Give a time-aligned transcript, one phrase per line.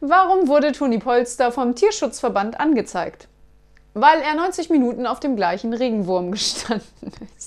[0.00, 3.28] Warum wurde Toni Polster vom Tierschutzverband angezeigt?
[3.92, 6.86] Weil er 90 Minuten auf dem gleichen Regenwurm gestanden
[7.36, 7.39] ist.